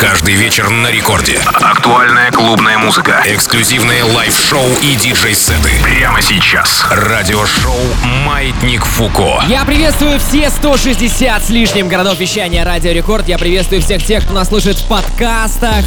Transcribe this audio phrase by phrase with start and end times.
[0.00, 1.38] Каждый вечер на рекорде.
[1.44, 5.72] Актуальная клубная музыка, эксклюзивные лайв-шоу и диджей-сеты.
[5.82, 6.86] Прямо сейчас.
[6.90, 7.76] Радиошоу
[8.24, 9.42] «Маятник Фуко».
[9.46, 13.28] Я приветствую все 160 с лишним городов вещания Радио Рекорд.
[13.28, 15.84] Я приветствую всех тех, кто нас слушает в подкастах,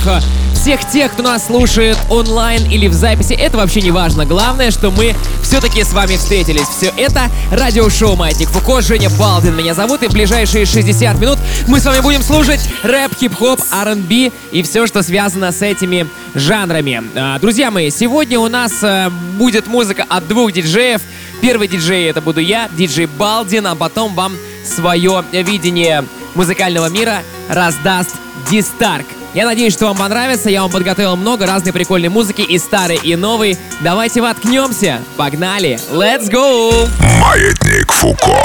[0.63, 3.33] всех тех, кто нас слушает онлайн или в записи.
[3.33, 4.25] Это вообще не важно.
[4.25, 6.69] Главное, что мы все-таки с вами встретились.
[6.69, 8.79] Все это радиошоу «Маятник Фуко».
[8.79, 10.03] Женя Балдин меня зовут.
[10.03, 11.37] И ближайшие 60 минут
[11.67, 17.03] мы с вами будем слушать рэп, хип-хоп, R&B и все, что связано с этими жанрами.
[17.13, 21.01] А, друзья мои, сегодня у нас э, будет музыка от двух диджеев.
[21.41, 27.17] Первый диджей это буду я, диджей Балдин, а потом вам свое видение музыкального мира
[27.49, 28.15] раздаст
[28.49, 29.07] Дистарк.
[29.33, 30.49] Я надеюсь, что вам понравится.
[30.49, 33.57] Я вам подготовил много разной прикольной музыки и старой, и новой.
[33.81, 35.01] Давайте воткнемся.
[35.17, 35.79] Погнали.
[35.91, 36.87] Let's go!
[37.19, 38.37] Маятник Фуко.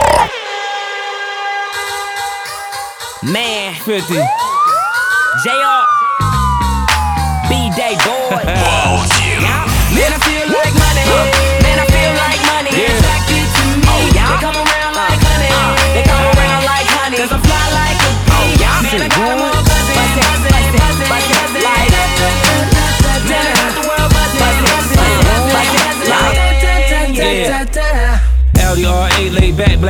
[3.23, 4.17] Man, 50.
[5.45, 5.85] JR.
[7.51, 8.68] B-Day boy.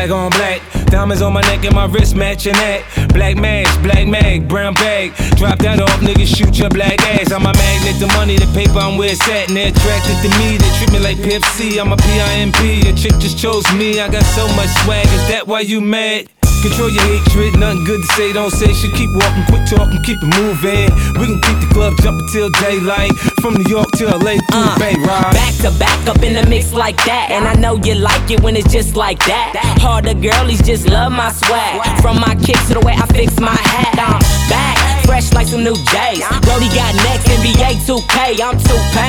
[0.09, 0.87] Black on black.
[0.87, 2.83] Diamonds on my neck and my wrist matching that.
[3.13, 5.15] Black mask, black mag, brown bag.
[5.37, 7.33] Drop that off, niggas shoot your black ass.
[7.33, 9.49] I'm a magnet, the money, the paper, I'm where it's at.
[9.49, 11.81] And they're attracted to me, they treat me like Pepsi.
[11.81, 14.01] I'm a PIMP, a chick just chose me.
[14.01, 16.38] I got so much swag, is that why you mad?
[16.63, 18.93] Control your hatred, nothing good to say, don't say shit.
[18.95, 20.91] Keep walking, quit talking, keep it moving.
[21.19, 23.13] We can keep the club jumping till daylight.
[23.41, 25.33] From New York to LA through Uh, Bay Ride.
[25.33, 27.31] Back to back up in the mix like that.
[27.31, 29.55] And I know you like it when it's just like that.
[29.81, 31.81] Harder girlies just love my swag.
[32.03, 33.95] From my kicks to the way I fix my hat.
[33.99, 34.19] I'm
[34.51, 34.78] back,
[35.09, 36.21] fresh like some new J's.
[36.45, 39.01] Brody got next, NBA 2K, I'm 2K.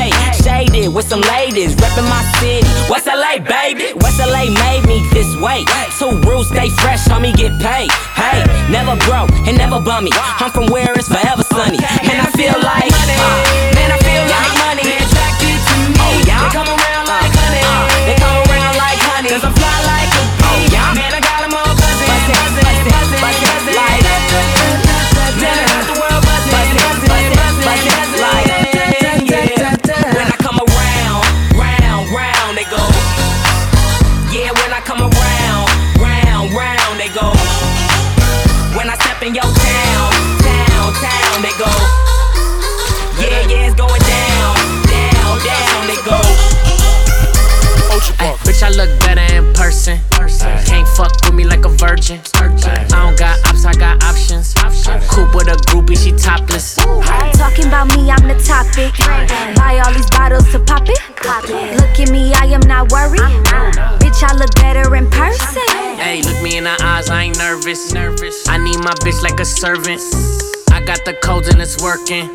[0.41, 2.65] Shaded with some ladies, reppin' my city.
[2.89, 3.91] West LA, baby.
[3.99, 5.65] West LA made me this way.
[5.99, 7.91] Two rules, stay fresh, homie, get paid.
[8.15, 8.39] Hey,
[8.71, 10.11] never broke and never bummy.
[10.13, 11.79] I'm from where it's forever sunny.
[12.07, 13.78] And I feel like, uh,
[51.99, 54.53] I don't got ops, I got options.
[55.11, 56.75] Coop with a groupie, she topless.
[56.75, 58.95] Talking about me, I'm the topic.
[59.57, 60.97] Buy all these bottles to pop it.
[61.75, 63.19] Look at me, I am not worried.
[63.99, 65.61] Bitch, I look better in person.
[65.99, 67.91] Hey, look me in the eyes, I ain't nervous.
[67.91, 68.47] Nervous.
[68.47, 70.01] I need my bitch like a servant.
[70.79, 72.31] I got the codes and it's working.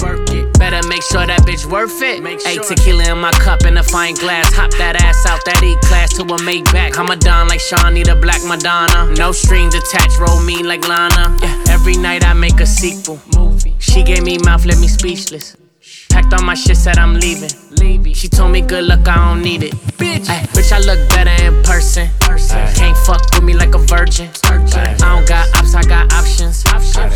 [0.58, 2.20] Better make sure that bitch worth it.
[2.44, 4.52] Hey, tequila in my cup and a fine glass.
[4.52, 6.98] Hop that ass out that E class to a Maybach.
[6.98, 9.14] I'm a don like Shawnee, the Black Madonna.
[9.16, 11.34] No strings attached, roll me like Lana.
[11.40, 13.18] Yeah, every night I make a sequel.
[13.34, 13.76] Movie.
[13.78, 15.56] She gave me mouth, left me speechless.
[16.10, 17.48] Packed all my shit, said I'm leaving.
[18.12, 19.72] She told me good luck, I don't need it.
[19.96, 22.08] Bitch, Ay, bitch, I look better in person.
[22.76, 24.28] Can't fuck with me like a virgin.
[24.44, 26.62] I don't got ops, I got options.
[26.62, 27.13] Coop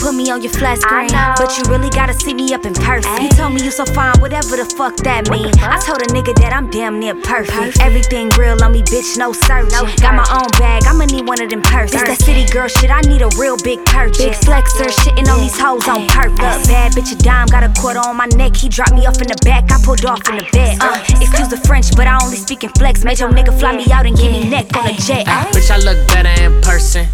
[0.00, 1.10] put me on your flat screen.
[1.36, 3.10] But you really gotta see me up in person.
[3.20, 5.52] He told me you so fine, whatever the fuck that mean.
[5.60, 7.80] I told a nigga that I'm damn near perfect.
[7.80, 9.70] Everything real on me, bitch, no searching.
[10.00, 12.00] Got my own bag, I'ma need one of them purses.
[12.02, 14.18] It's that city girl shit, I need a real big purchase.
[14.18, 16.66] Big flexer, shitting on these hoes on purpose.
[16.66, 18.56] Bad bitch, a dime, got a quarter on my neck.
[18.56, 20.78] He dropped me off in the back, I pulled off in the bed.
[20.80, 23.04] Uh, excuse the French, but I only speak in flex.
[23.04, 25.26] Made your nigga fly me out and give me neck on a jet.
[25.26, 27.06] Ay, bitch, I look better in person.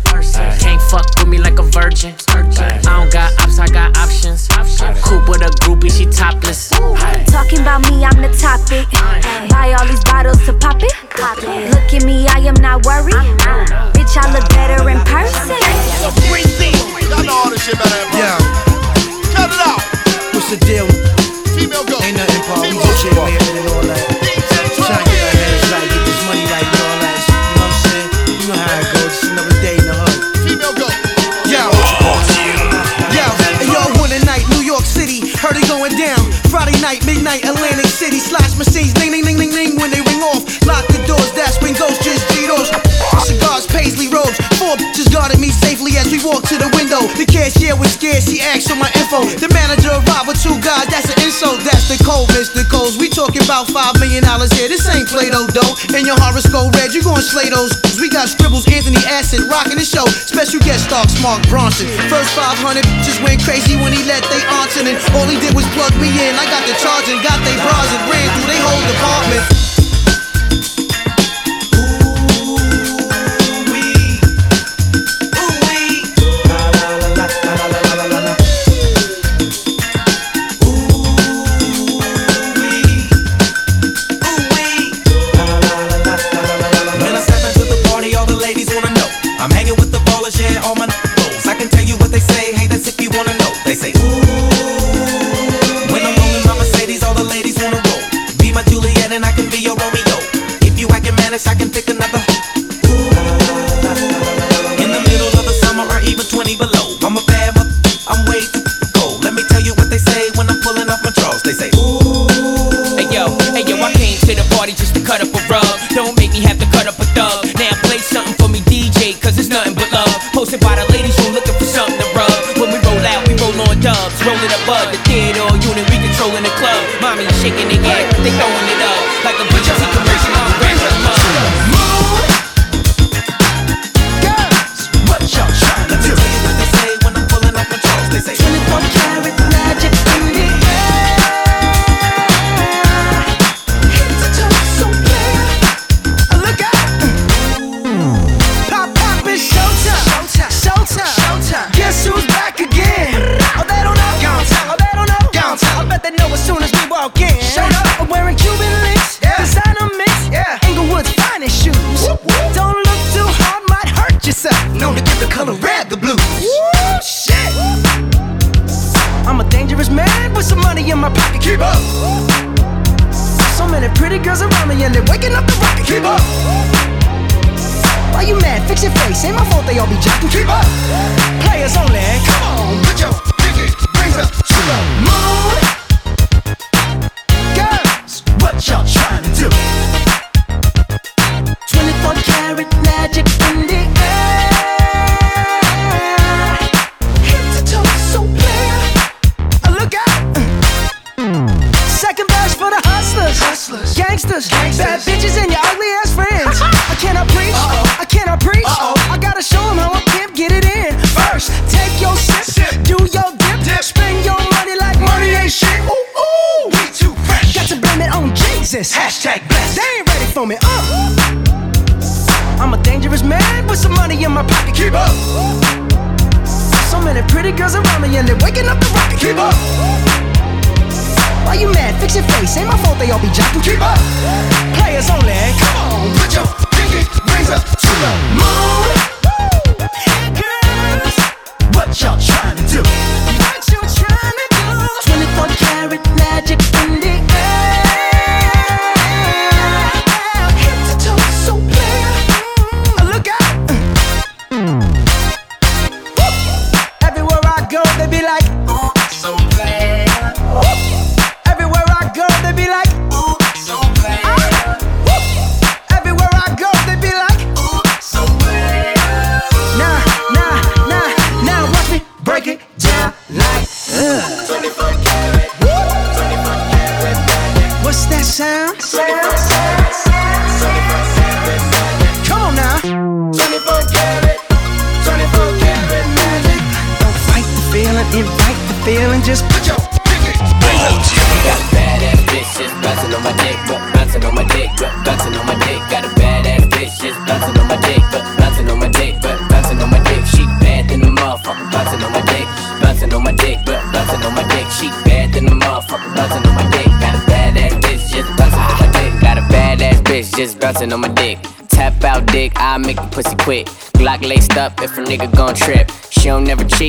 [0.60, 2.14] Can't fuck with me like a virgin.
[2.82, 4.48] I don't got ops, I got options.
[5.04, 6.70] Coop with a groupie, she topless.
[7.30, 8.88] Talking about me, I'm the topic.
[9.50, 10.92] Buy all these bottles to pop it.
[11.70, 13.14] Look at me, I am not worried.
[13.94, 15.56] Bitch, I look better in person.
[17.10, 18.38] Y'all know all this shit better than Yeah,
[19.36, 19.80] Cut it out.
[20.34, 20.86] what's the deal?
[21.54, 21.98] Female go.
[22.02, 22.62] Ain't nothing, Paul.
[22.62, 23.24] We Female just chill, go.
[23.24, 23.73] man,
[37.24, 38.18] night, Atlantic City.
[38.18, 38.92] Slash machines,
[46.94, 48.22] to the cashier was scared.
[48.22, 49.26] She asked for my info.
[49.26, 50.86] The manager arrived with two guys.
[50.86, 51.58] That's an insult.
[51.66, 52.62] That's the code, Mr.
[52.70, 52.94] Coles.
[52.94, 54.70] We talking about five million dollars here.
[54.70, 55.74] This ain't Play-Doh dough.
[55.90, 56.94] And your horoscope red.
[56.94, 57.74] You gon' slay those.
[57.98, 60.06] We got scribbles, Anthony Acid, rocking the show.
[60.06, 61.90] Special guest star, Mark Ronson.
[62.06, 64.86] First 500 just went crazy when he let they answer.
[64.86, 66.32] And all he did was plug me in.
[66.38, 69.63] I got the charge and got they bras and ran through they whole department.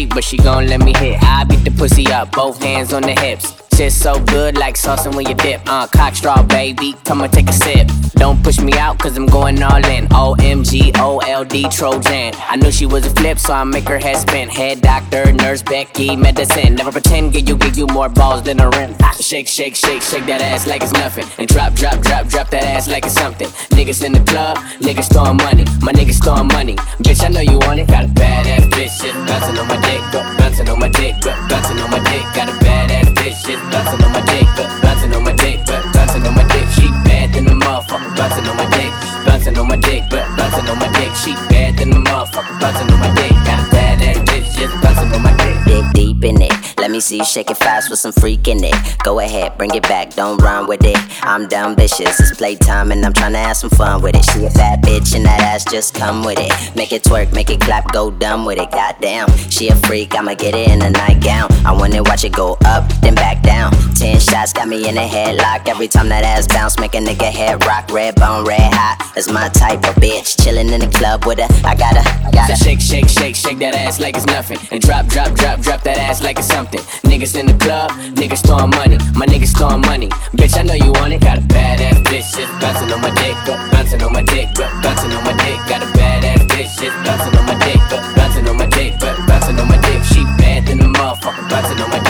[0.10, 1.22] But she gon' let me hit.
[1.22, 3.65] I beat the pussy up, both hands on the hips.
[3.76, 5.60] Shit so good like sauce when you dip.
[5.66, 7.90] Uh, cock straw, baby, come and take a sip.
[8.14, 10.08] Don't push me out, cause I'm going all in.
[10.08, 12.34] OMG, OLD, Trojan.
[12.40, 14.48] I knew she was a flip, so I make her head spin.
[14.48, 16.76] Head doctor, nurse, Becky, medicine.
[16.76, 18.96] Never pretend, give you, give you more balls than a rim.
[19.20, 21.26] Shake, shake, shake, shake that ass like it's nothing.
[21.38, 23.50] And drop, drop, drop, drop that ass like it's something.
[23.76, 25.66] Niggas in the club, niggas throwing money.
[25.82, 26.78] My niggas throwing money.
[27.04, 27.88] Bitch, I know you want it.
[27.90, 30.00] Got a badass bitch, shit bouncing on my dick,
[30.40, 31.16] bouncing on my dick,
[31.50, 32.24] bouncing on my dick.
[32.34, 33.05] Got a badass
[33.46, 34.48] shit bouncing on my dick,
[34.82, 35.60] bouncing on my dick,
[35.94, 36.68] bouncing on my dick.
[36.74, 38.92] She bad than the motherfucker, bouncing on my dick,
[39.26, 41.14] bouncing on my dick, bouncing on my dick.
[41.14, 43.32] She bad than the motherfucker, bouncing on my dick.
[43.46, 45.58] Got a badass bitch, shit bouncing on my dick.
[45.66, 46.65] Dig deep in it.
[46.86, 48.76] Let me see you shake it fast with some freak in it.
[49.04, 50.96] Go ahead, bring it back, don't run with it.
[51.24, 54.24] I'm dumb vicious, it's playtime and I'm tryna have some fun with it.
[54.26, 56.76] She a bad bitch and that ass just come with it.
[56.76, 58.70] Make it twerk, make it clap, go dumb with it.
[58.70, 61.52] Goddamn, she a freak, I'ma get it in a nightgown.
[61.66, 63.72] I wanna watch it go up, then back down.
[63.96, 65.68] Ten shots got me in a headlock.
[65.68, 67.92] Every time that ass bounce, make a nigga head rock.
[67.92, 69.12] Red bone, red hot.
[69.16, 70.36] That's my type of bitch.
[70.38, 71.48] Chillin' in the club with her.
[71.66, 72.56] I gotta, I gotta.
[72.56, 74.60] So shake, shake, shake, shake that ass like it's nothing.
[74.70, 76.75] And drop, drop, drop, drop that ass like it's something.
[77.04, 78.98] Niggas in the club, niggas throwing money.
[79.16, 80.10] My niggas throwing money.
[80.38, 81.22] Bitch, I know you want it.
[81.22, 84.70] Got a badass bitch, shit bouncing on my dick, but bouncing on my dick, but
[84.86, 85.58] bouncing on my dick.
[85.66, 89.18] Got a badass bitch, shit bouncing on my dick, but bouncing on my dick, but
[89.28, 90.04] bouncing on my dick.
[90.06, 92.05] She bad than the motherfucker, bouncing on my dick,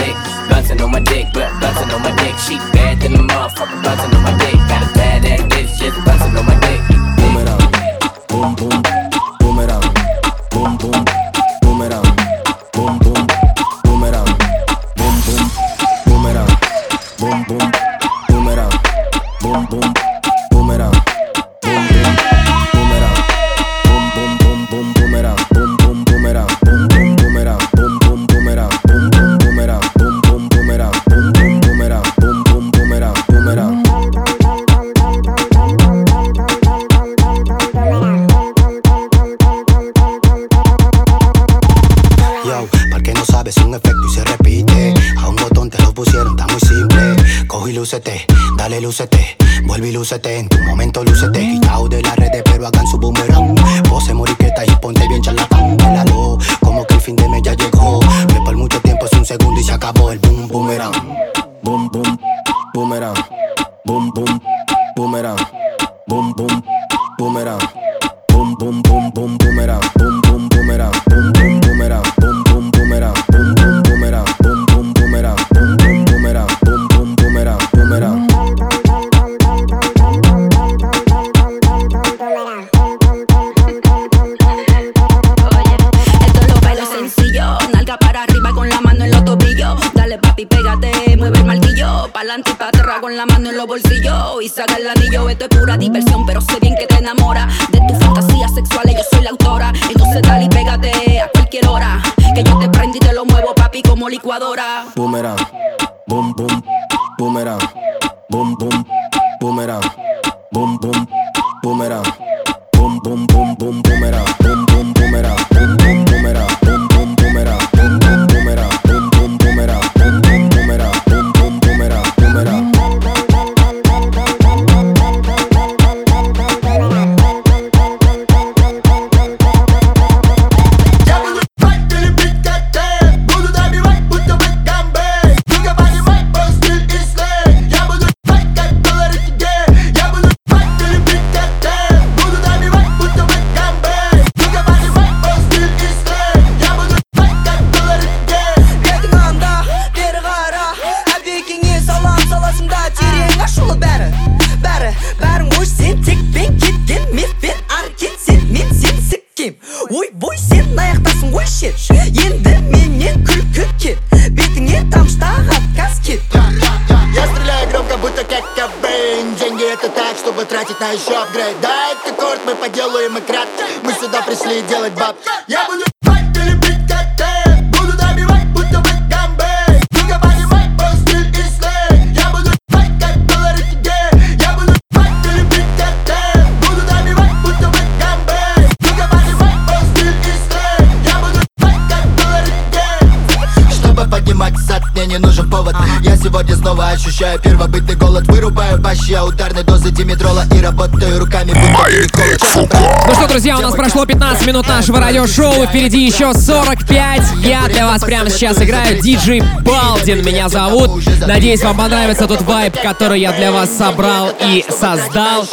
[204.45, 205.65] 45 минут нашего радиошоу.
[205.65, 207.21] Впереди еще 45.
[207.43, 209.01] Я для вас прямо сейчас играю.
[209.01, 211.03] Диджей Балдин меня зовут.
[211.25, 215.47] Надеюсь, вам понравится тот вайб, который я для вас собрал и создал.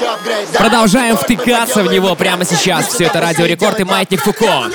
[0.59, 2.89] Продолжаем втыкаться в него прямо сейчас.
[2.89, 4.69] Все это Радио Рекорд и Маятник Фуко.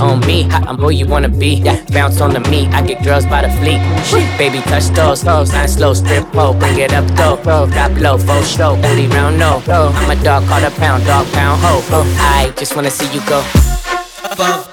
[0.00, 0.44] On me.
[0.50, 1.60] I'm who you wanna be.
[1.62, 2.68] Yeah, bounce on the meat.
[2.72, 3.80] I get girls by the fleet.
[4.38, 5.52] Baby, touch those, those.
[5.52, 6.54] Nine slow, strip pole.
[6.54, 7.36] Bring it up, though.
[7.66, 8.74] Drop low, full show.
[8.76, 9.62] Booty round, no.
[9.68, 11.82] I'm a dog, call a pound, dog, pound, ho.
[12.18, 13.44] I just wanna see you go.
[14.38, 14.71] need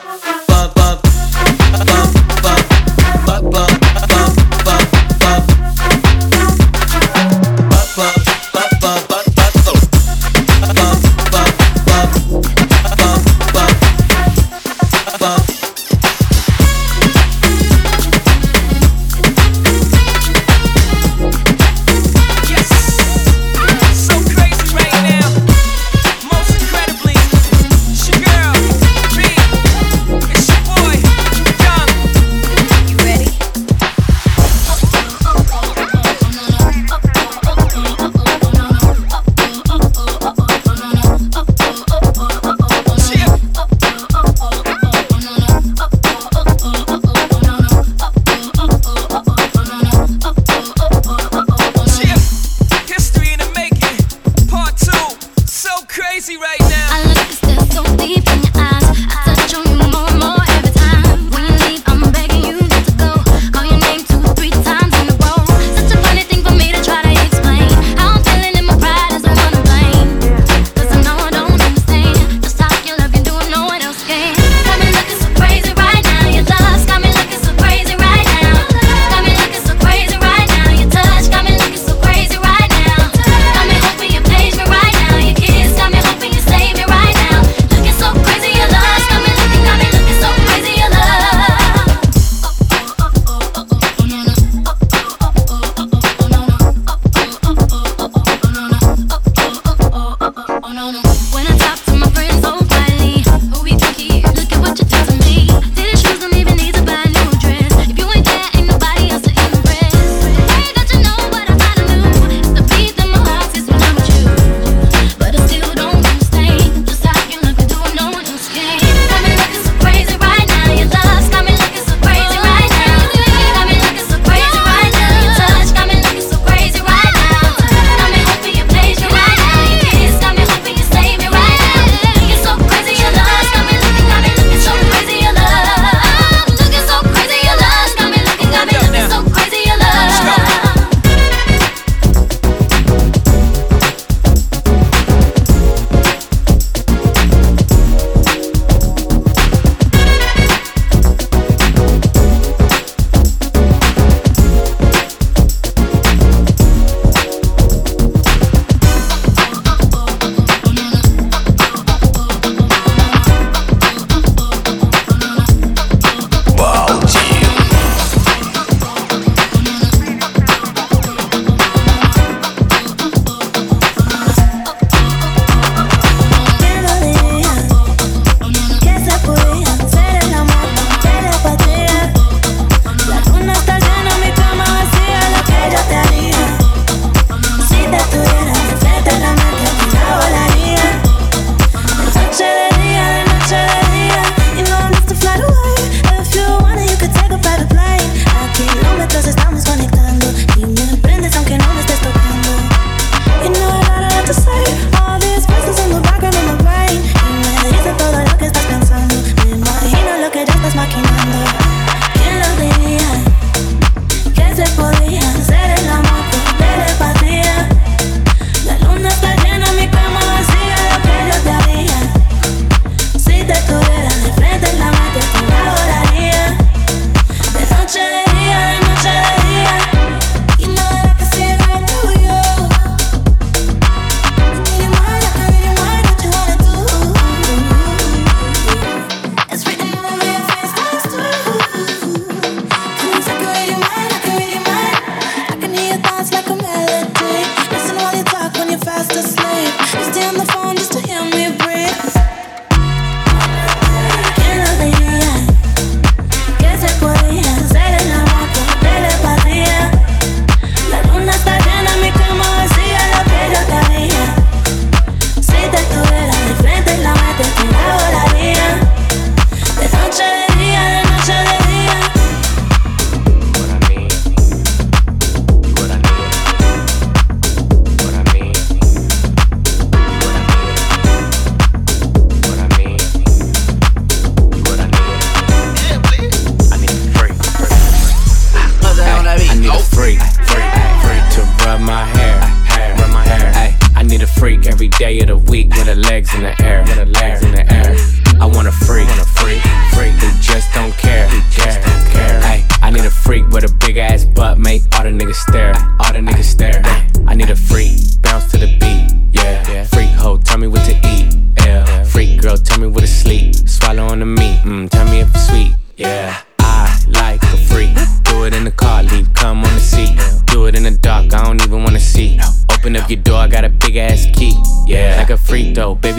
[304.70, 305.74] make all the niggas stare,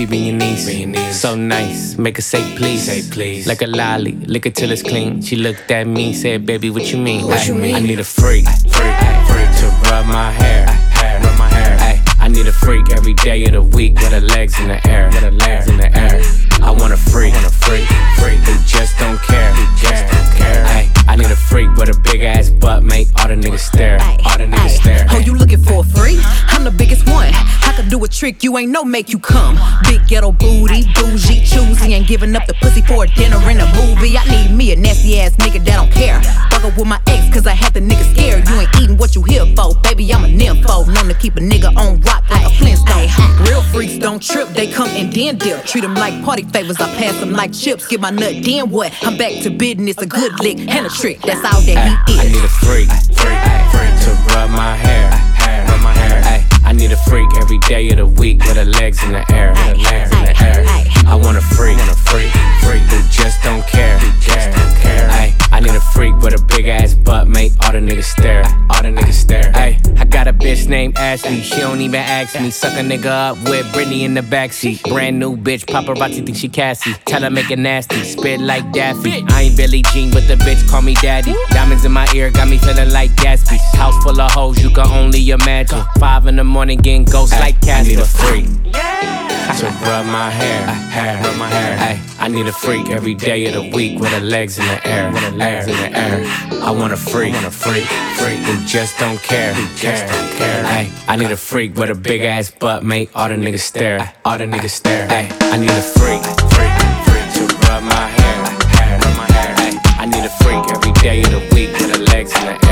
[0.06, 0.66] baby, be your niece.
[0.66, 1.20] Be your niece.
[1.20, 2.84] So nice, make her say please.
[2.84, 3.46] Say please.
[3.46, 5.20] Like a lolly, lick it till it's clean.
[5.22, 7.26] She looked at me, said, baby, what you mean?
[7.26, 7.74] What you mean?
[7.74, 8.96] I need a freak, freak,
[9.28, 11.76] freak to rub my hair, hair, rub my hair.
[11.80, 14.86] Ay, I need a freak every day of the week with her legs in the
[14.88, 16.20] air, with her legs in the air.
[16.62, 17.86] I want a freak, want a freak,
[18.18, 20.64] freak who just don't care, who just don't care.
[20.66, 23.98] Ay, I need a freak with a big ass butt, make all the niggas stare,
[24.00, 25.06] all the niggas stare.
[25.10, 26.20] Oh, you looking for a free?
[26.46, 27.32] I'm the biggest one.
[27.34, 29.58] I could do a trick you ain't no make you come.
[29.88, 33.66] Big ghetto booty, bougie, choosy, and giving up the pussy for a dinner and a
[33.74, 34.16] movie.
[34.16, 36.22] I need me a nasty ass nigga that don't care.
[36.48, 38.48] Fuck up with my ex, cause I had the nigga scared.
[38.48, 40.14] You ain't eating what you here for, baby.
[40.14, 40.86] I'm a nympho.
[40.94, 43.08] Known to keep a nigga on rock like a Flintstone.
[43.46, 45.64] Real freaks don't trip, they come and then dip.
[45.64, 47.86] Treat them like party favors, I pass them like chips.
[47.88, 48.92] Get my nut, then what?
[49.02, 51.20] I'm back to business, a good lick and a trick.
[51.22, 52.20] That's all that he is.
[52.20, 53.40] I need a freak, freak,
[53.72, 56.46] freak to rub my hair, hair, rub my hair.
[56.64, 59.54] I need a freak every day of the week with her legs in the air,
[59.54, 60.99] legs in the air.
[61.10, 62.30] I want a freak, want a freak,
[62.62, 65.08] freak who just don't care, who just don't care.
[65.10, 68.44] Ay, I need a freak with a big ass butt, make all the niggas stare,
[68.70, 69.50] all the niggas stare.
[69.56, 72.50] Ay, I got a bitch named Ashley, she don't even ask me.
[72.50, 74.88] Suck a nigga up with Britney in the backseat.
[74.88, 76.94] Brand new bitch, paparazzi think she Cassie.
[77.06, 79.24] Tell her make it nasty, spit like Daffy.
[79.30, 81.34] I ain't Billie Jean, but the bitch call me daddy.
[81.50, 83.58] Diamonds in my ear got me feeling like Gatsby.
[83.74, 85.82] House full of hoes, you can only imagine.
[85.98, 87.94] Five in the morning getting ghosts like Cassie.
[87.94, 89.19] I need a freak.
[89.58, 91.76] To rub my hair, hair, rub my hair.
[91.78, 94.86] Ay, I need a freak every day of the week with her legs in the
[94.86, 96.22] air, with her legs in the air.
[96.62, 97.84] I want a freak, want a freak,
[98.16, 100.64] freak who just don't care, who just don't care.
[100.64, 104.14] Ay, I need a freak with a big ass butt, make all the niggas stare,
[104.24, 105.08] all the niggas stare.
[105.10, 106.22] Ay, I need a freak,
[106.54, 106.72] freak,
[107.04, 108.36] freak to rub my hair,
[108.78, 109.54] hair, rub my hair.
[109.58, 112.54] Ay, I need a freak every day of the week with her legs in the
[112.68, 112.69] air,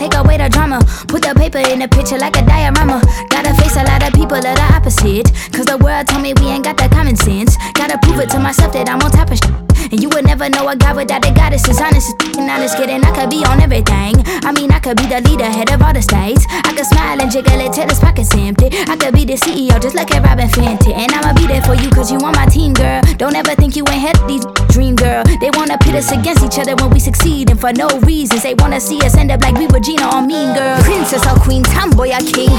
[0.00, 0.80] take away the drama.
[1.08, 3.04] Put the paper in the picture like a diorama.
[3.28, 5.28] Gotta face a lot of people that are opposite.
[5.52, 7.52] Cause the world told me we ain't got that common sense.
[7.74, 9.70] Gotta prove it to myself that I'm on top of shit.
[9.92, 12.14] And you would never know a guy without a goddess is honest.
[12.38, 14.22] And honest kidding, I could be on everything.
[14.46, 16.46] I mean, I could be the leader, head of all the states.
[16.48, 18.70] I could smile and jiggle it till his pockets empty.
[18.86, 20.94] I could be the CEO, just like a Robyn Fenty.
[20.94, 23.02] And I'ma be there for you, cause you on my team, girl.
[23.18, 25.24] Don't ever think you ain't had these dream, girl.
[25.40, 28.44] They wanna pit us against each other when we succeed, and for no reasons.
[28.44, 30.80] They wanna see us end up like we were Gina or Mean Girl.
[30.84, 32.50] Princess or Queen, tomboy or king.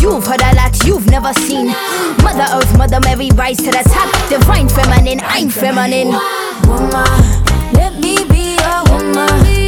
[0.00, 1.68] You've heard a lot you've never seen.
[2.22, 4.12] Mother Earth, Mother Mary, rise to the top.
[4.28, 6.08] Divine feminine, I'm feminine.
[6.68, 6.92] woman.
[7.72, 8.58] Let me be
[8.90, 9.14] woman.
[9.14, 9.63] Woman,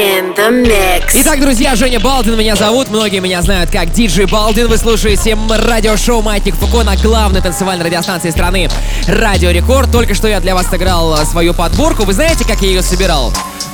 [0.00, 1.12] in the mix.
[1.14, 2.88] Итак, друзья, Женя Балдин меня зовут.
[2.88, 4.66] Многие меня знают как Диджей Балдин.
[4.68, 8.70] Вы слушаете радиошоу Маятник Фуко на главной танцевальной радиостанции страны
[9.06, 9.92] Радио Рекорд.
[9.92, 12.04] Только что я для вас сыграл свою подборку.
[12.04, 13.32] Вы знаете, как я ее собирал?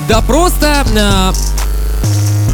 [0.09, 0.85] Да просто...
[0.95, 1.31] Э,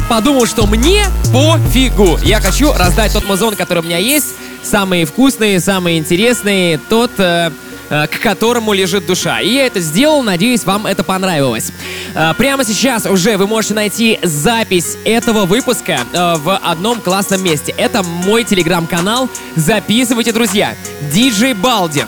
[0.08, 2.18] подумал, что мне пофигу.
[2.22, 4.34] Я хочу раздать тот музон, который у меня есть.
[4.62, 6.78] Самые вкусные, самые интересные.
[6.78, 7.10] Тот...
[7.18, 7.50] Э, Э,
[7.88, 9.40] к которому лежит душа.
[9.40, 11.72] И я это сделал, надеюсь, вам это понравилось.
[12.14, 17.74] Э, прямо сейчас уже вы можете найти запись этого выпуска э, в одном классном месте.
[17.76, 19.28] Это мой телеграм-канал.
[19.56, 20.74] Записывайте, друзья.
[21.12, 22.06] Диджей Балдин.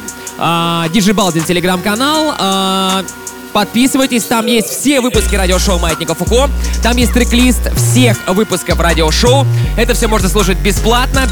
[0.93, 2.35] Диджей Балдин телеграм-канал.
[3.57, 6.51] Подписывайтесь, там есть все выпуски радиошоу Маятника Фуко.
[6.83, 9.47] Там есть трек-лист всех выпусков радиошоу.
[9.79, 11.27] Это все можно слушать бесплатно.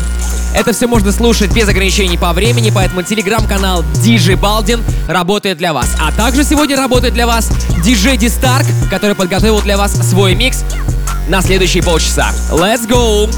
[0.54, 5.94] Это все можно слушать без ограничений по времени, поэтому телеграм-канал DJ Балдин работает для вас.
[6.00, 7.50] А также сегодня работает для вас
[7.84, 10.64] DJ Дистарк, который подготовил для вас свой микс
[11.28, 12.32] на следующие полчаса.
[12.50, 13.30] Let's go!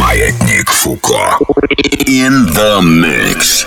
[0.00, 1.36] Маятник Фуко.
[2.06, 3.66] In the mix.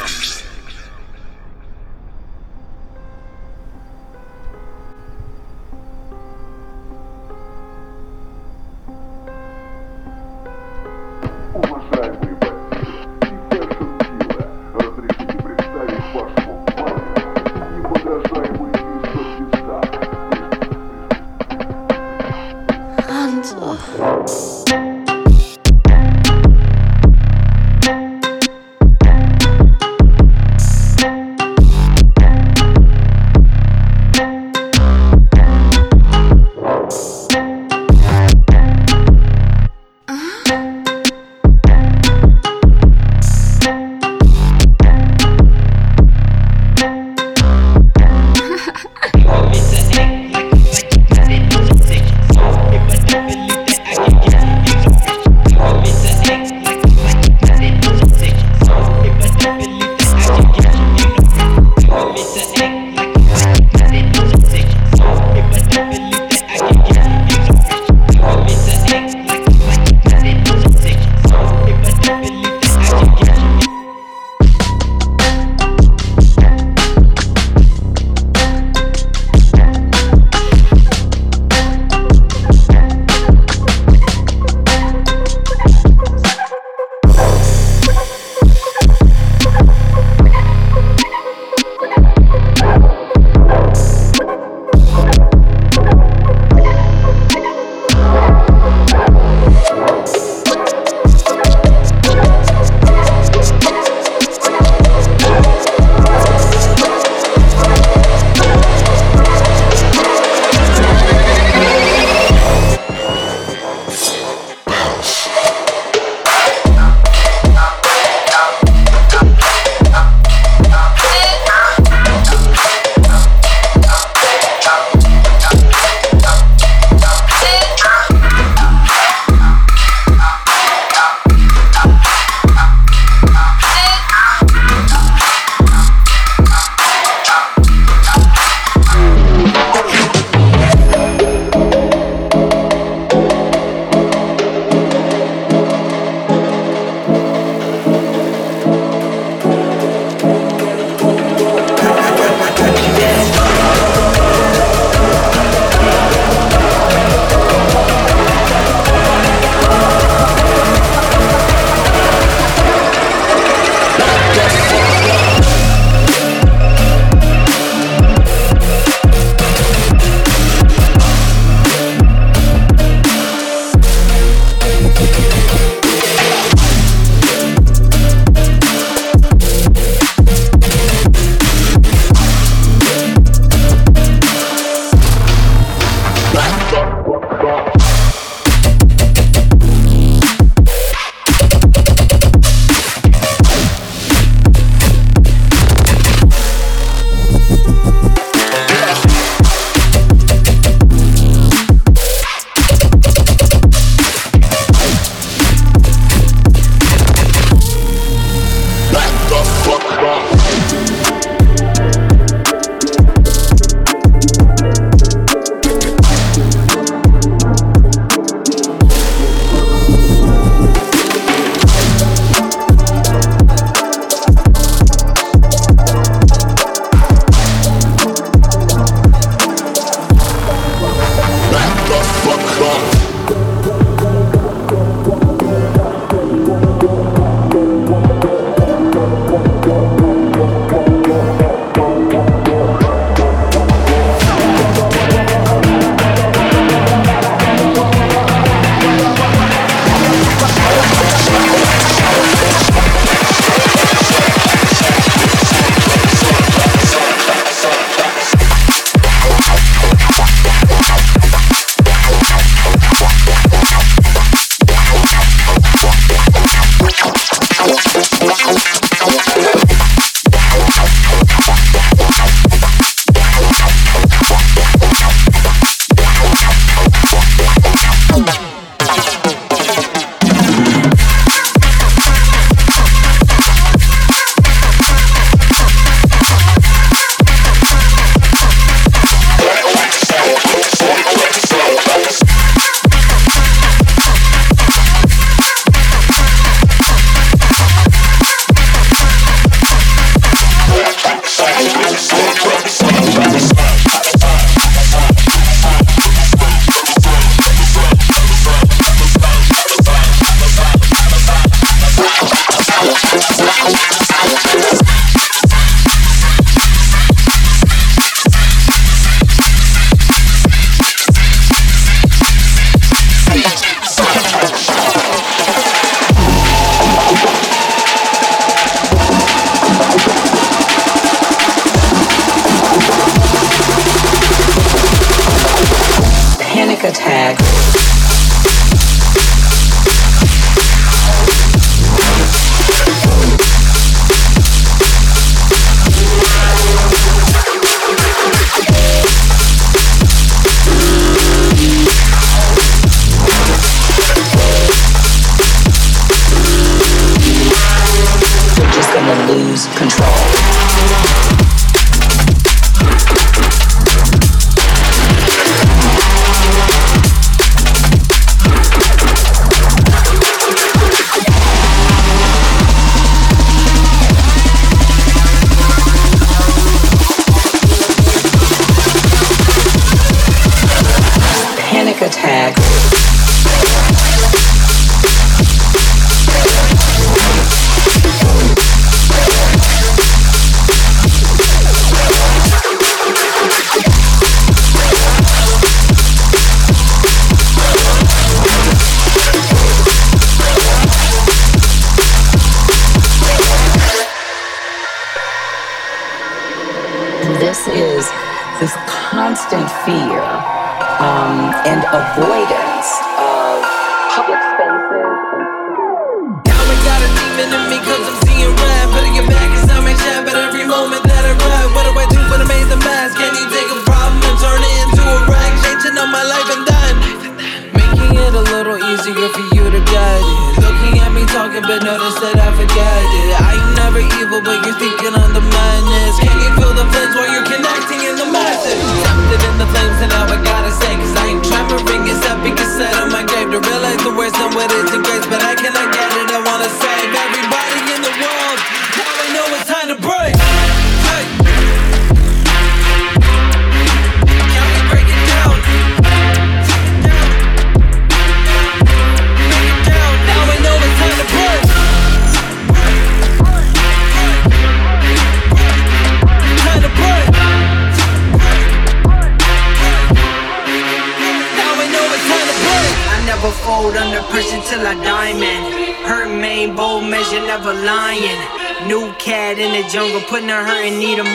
[480.32, 481.25] putting her hurt in need of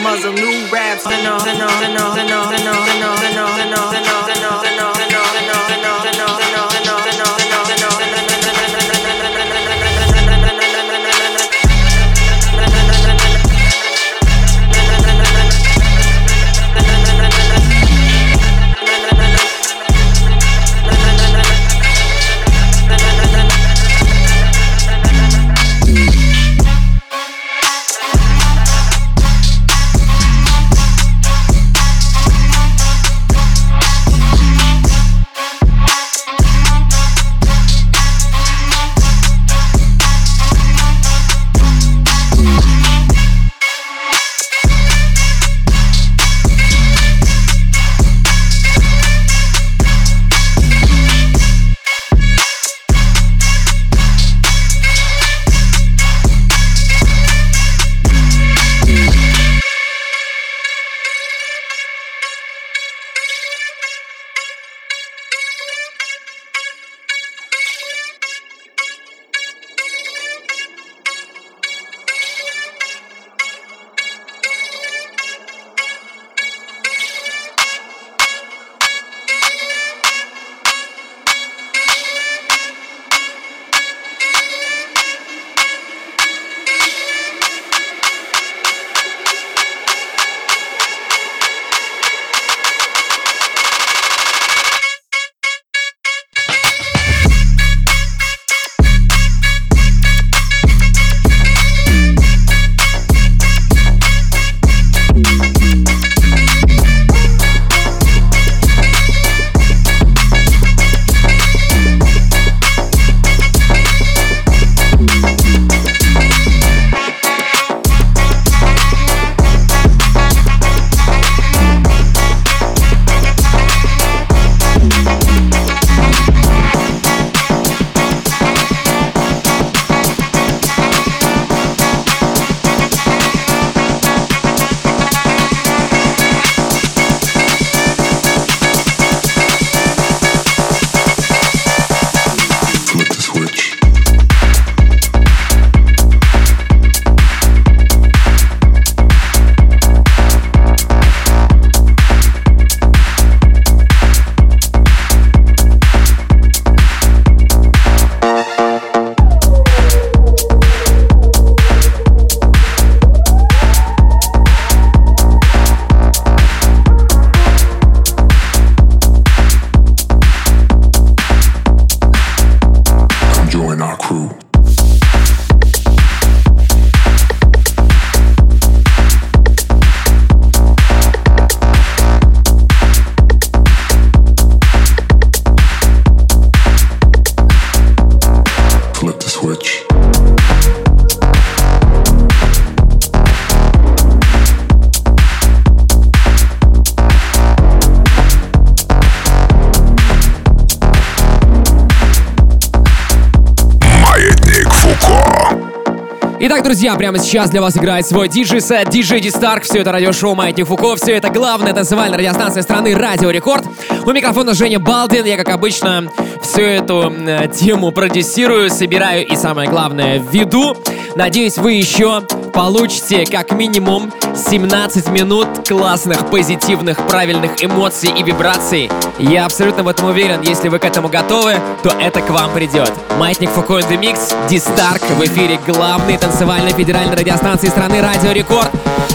[206.67, 210.97] друзья, прямо сейчас для вас играет свой диджей-сет, диджей Дистарк, все это радиошоу Майти Фуко,
[210.97, 213.63] все это главная танцевальная радиостанция страны Радио Рекорд.
[214.05, 216.11] У микрофона Женя Балдин, я, как обычно,
[216.43, 220.75] всю эту э, тему продюсирую, собираю и, самое главное, веду.
[221.15, 222.21] Надеюсь, вы еще
[222.53, 228.89] получите как минимум 17 минут классных, позитивных, правильных эмоций и вибраций.
[229.19, 232.91] Я абсолютно в этом уверен, если вы к этому готовы, то это к вам придет.
[233.17, 238.71] Маятник Фуко The Mix, Дистарк в эфире главной танцевальной федеральной радиостанции страны Радио Рекорд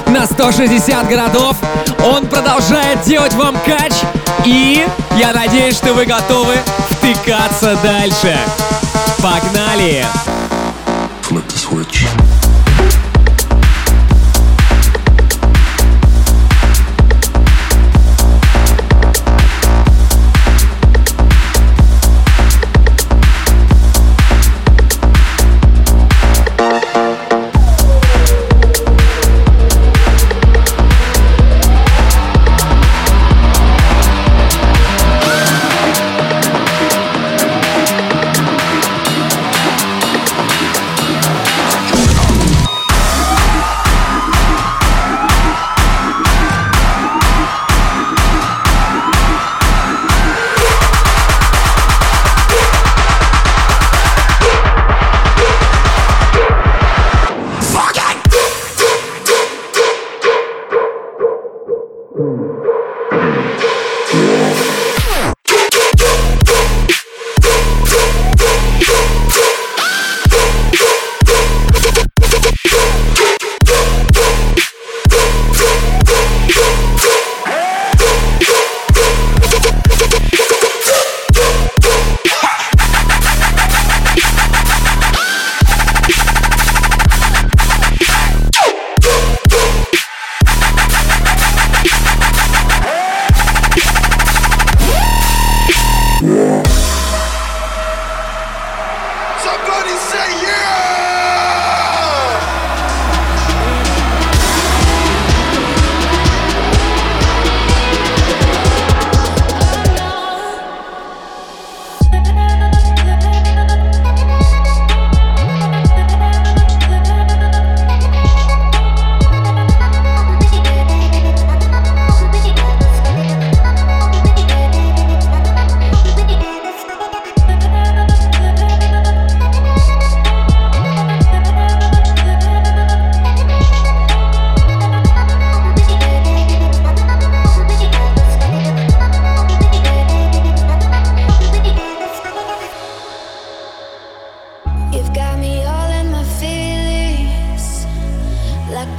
[0.09, 1.57] на 160 городов.
[2.05, 3.93] Он продолжает делать вам кач,
[4.45, 4.87] и
[5.19, 6.55] я надеюсь, что вы готовы
[6.91, 8.37] втыкаться дальше.
[9.23, 10.05] Погнали!
[11.23, 12.22] Flip the switch.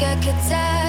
[0.04, 0.83] I could tell.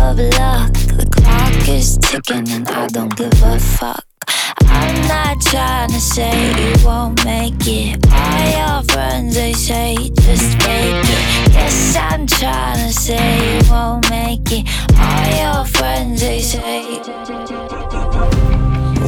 [0.00, 0.72] Of luck.
[0.98, 4.04] The clock is ticking and I don't give a fuck.
[4.62, 8.06] I'm not trying to say you won't make it.
[8.12, 9.94] All your friends they say
[10.26, 11.24] just make it.
[11.52, 14.64] Yes, I'm trying to say you won't make it.
[15.06, 16.82] All your friends they say.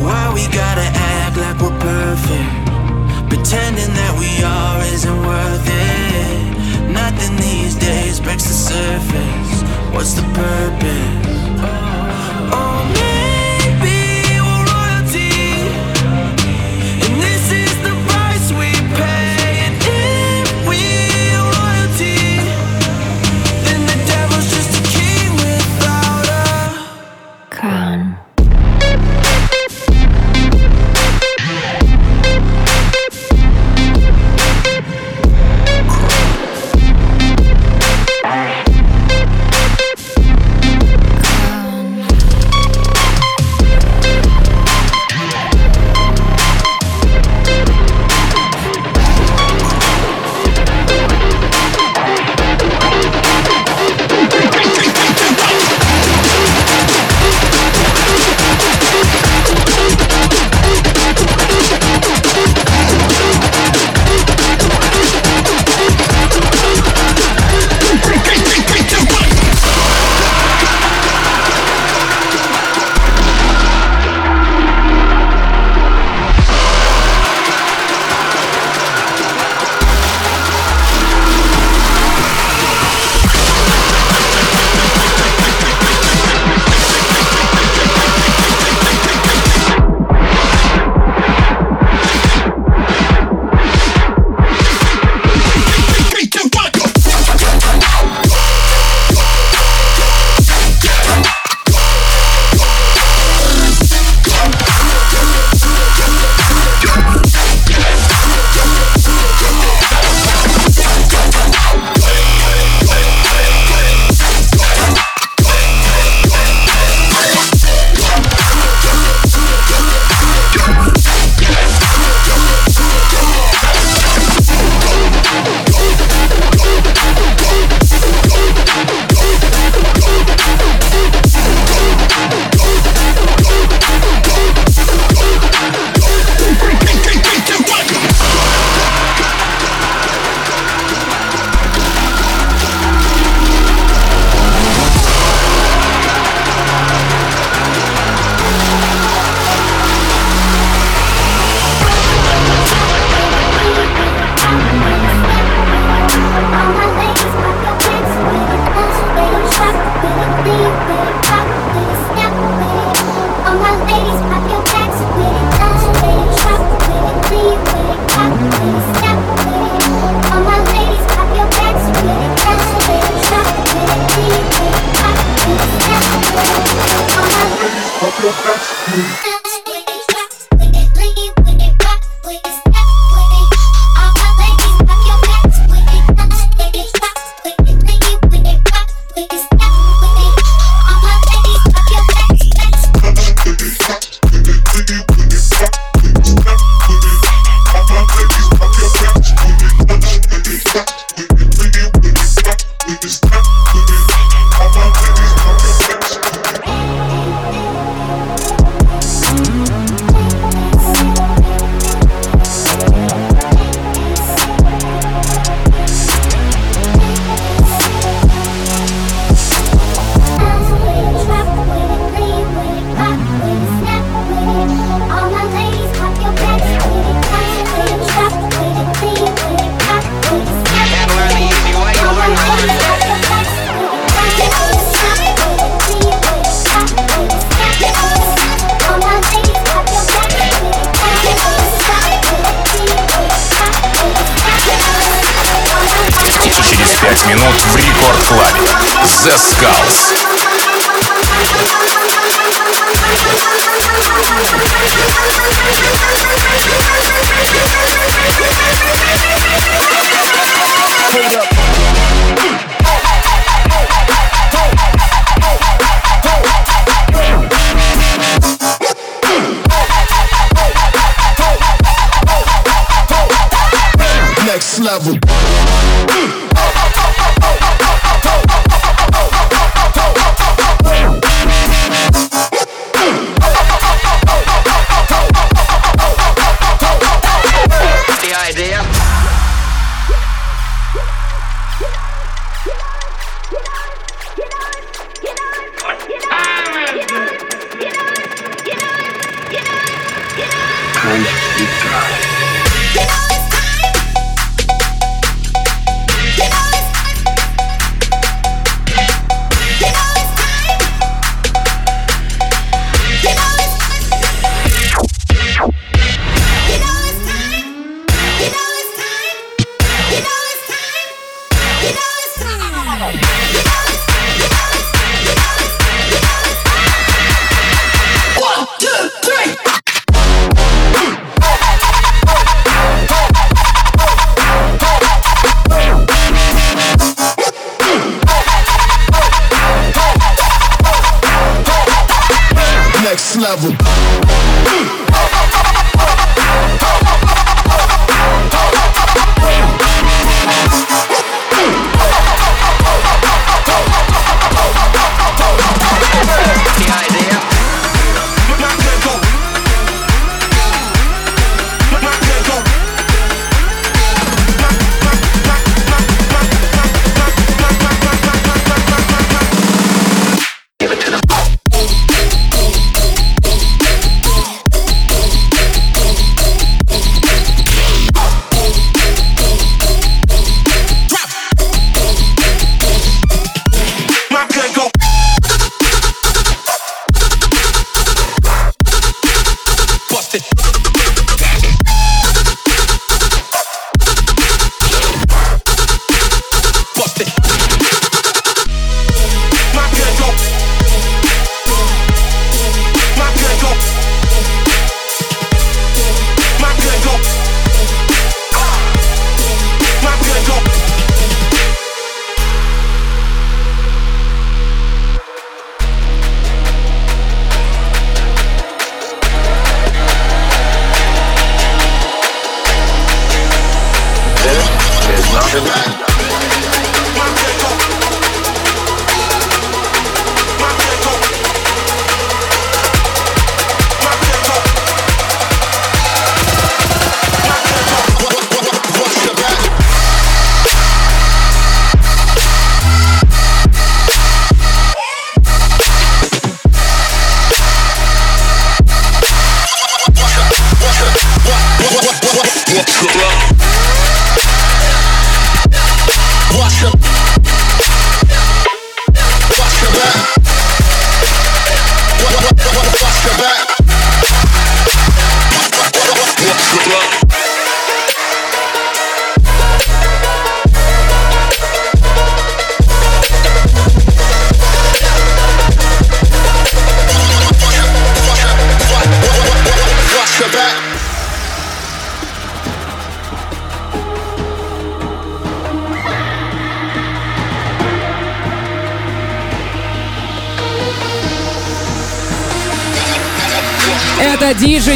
[0.05, 2.51] Why we gotta act like we're perfect?
[3.31, 6.91] Pretending that we are isn't worth it.
[6.93, 9.42] Nothing these days breaks the surface.
[9.93, 11.43] What's the purpose?
[12.51, 13.22] Oh, man.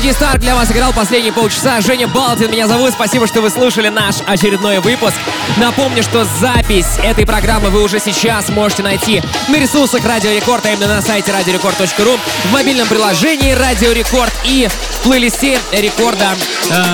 [0.07, 1.81] Диджей Дистарк для вас играл последние полчаса.
[1.81, 2.93] Женя Балтин меня зовут.
[2.93, 5.17] Спасибо, что вы слушали наш очередной выпуск.
[5.57, 10.71] Напомню, что запись этой программы вы уже сейчас можете найти на ресурсах Радио Рекорд, а
[10.71, 16.35] именно на сайте радиорекорд.ру, в мобильном приложении Радио Рекорд и в плейлисте рекорда,
[16.71, 16.85] э,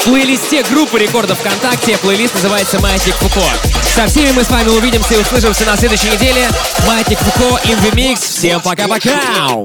[0.00, 1.96] в плейлисте группы рекорда ВКонтакте.
[1.98, 3.46] Плейлист называется «Маятник Фуко».
[3.94, 6.48] Со всеми мы с вами увидимся и услышимся на следующей неделе.
[6.86, 8.16] Маятник Фуко in the mix.
[8.16, 9.62] Всем пока-пока!